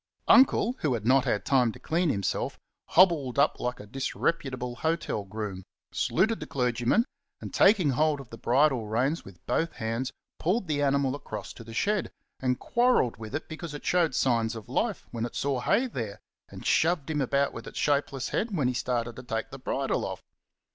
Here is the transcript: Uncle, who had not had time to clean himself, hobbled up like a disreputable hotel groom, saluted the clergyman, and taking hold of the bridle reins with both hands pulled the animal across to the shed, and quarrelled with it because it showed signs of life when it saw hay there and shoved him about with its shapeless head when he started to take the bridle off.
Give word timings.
Uncle, 0.27 0.75
who 0.79 0.95
had 0.95 1.05
not 1.05 1.25
had 1.25 1.45
time 1.45 1.71
to 1.71 1.77
clean 1.77 2.09
himself, 2.09 2.57
hobbled 2.87 3.37
up 3.37 3.59
like 3.59 3.79
a 3.79 3.85
disreputable 3.85 4.77
hotel 4.77 5.23
groom, 5.23 5.63
saluted 5.91 6.39
the 6.39 6.47
clergyman, 6.47 7.05
and 7.39 7.53
taking 7.53 7.91
hold 7.91 8.19
of 8.19 8.31
the 8.31 8.37
bridle 8.39 8.87
reins 8.87 9.23
with 9.23 9.45
both 9.45 9.73
hands 9.73 10.11
pulled 10.39 10.67
the 10.67 10.81
animal 10.81 11.13
across 11.13 11.53
to 11.53 11.63
the 11.63 11.71
shed, 11.75 12.09
and 12.39 12.57
quarrelled 12.59 13.17
with 13.17 13.35
it 13.35 13.47
because 13.47 13.75
it 13.75 13.85
showed 13.85 14.15
signs 14.15 14.55
of 14.55 14.67
life 14.67 15.05
when 15.11 15.23
it 15.23 15.35
saw 15.35 15.59
hay 15.61 15.85
there 15.85 16.19
and 16.49 16.65
shoved 16.65 17.07
him 17.11 17.21
about 17.21 17.53
with 17.53 17.67
its 17.67 17.77
shapeless 17.77 18.29
head 18.29 18.49
when 18.57 18.67
he 18.67 18.73
started 18.73 19.15
to 19.15 19.21
take 19.23 19.51
the 19.51 19.59
bridle 19.59 20.03
off. 20.03 20.23